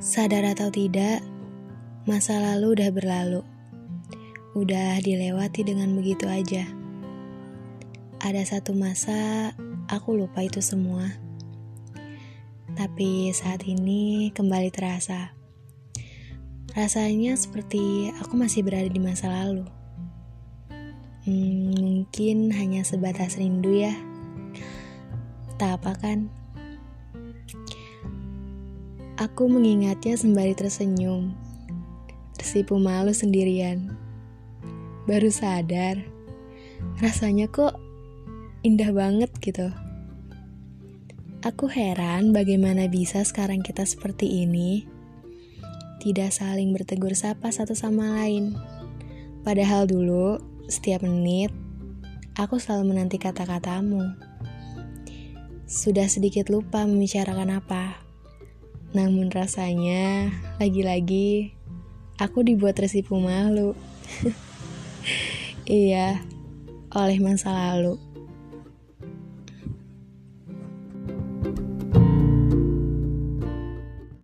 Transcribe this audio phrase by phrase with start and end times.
[0.00, 1.20] Sadar atau tidak,
[2.08, 3.44] masa lalu udah berlalu.
[4.56, 6.64] Udah dilewati dengan begitu aja.
[8.16, 9.52] Ada satu masa
[9.92, 11.04] aku lupa itu semua.
[12.72, 15.36] Tapi saat ini kembali terasa.
[16.72, 19.68] Rasanya seperti aku masih berada di masa lalu.
[21.28, 23.92] Hmm, mungkin hanya sebatas rindu ya.
[25.60, 26.39] Tak apa kan?
[29.20, 31.36] Aku mengingatnya sembari tersenyum,
[32.40, 33.92] tersipu malu sendirian.
[35.04, 36.00] Baru sadar,
[37.04, 37.76] rasanya kok
[38.64, 39.68] indah banget gitu.
[41.44, 44.88] Aku heran bagaimana bisa sekarang kita seperti ini,
[46.00, 48.56] tidak saling bertegur sapa satu sama lain.
[49.44, 50.40] Padahal dulu,
[50.72, 51.52] setiap menit,
[52.40, 54.16] aku selalu menanti kata-katamu.
[55.68, 58.08] Sudah sedikit lupa membicarakan apa
[58.90, 61.54] namun rasanya lagi-lagi
[62.18, 63.72] aku dibuat tersipu malu.
[65.64, 66.20] iya,
[66.92, 68.09] oleh masa lalu.